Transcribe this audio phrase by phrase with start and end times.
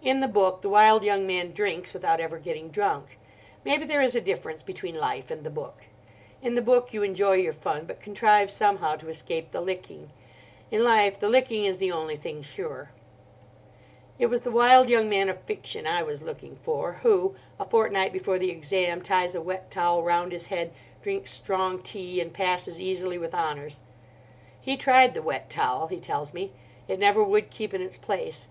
[0.00, 3.18] "In the book the wild young man drinks without ever getting drunk.
[3.66, 5.82] Maybe there is a difference between life and the book.
[6.40, 10.10] In the book you enjoy your fun, but contrive somehow to escape the licking:
[10.70, 12.92] in life the licking is the only thing sure.
[14.18, 18.10] It was the wild young man of fiction I was looking for, who, a fortnight
[18.14, 20.72] before the exam., ties a wet towel round his head,
[21.02, 23.80] drinks strong tea, and passes easily with honours.
[24.58, 26.52] He tried the wet towel, he tells me.
[26.88, 28.48] It never would keep in its place.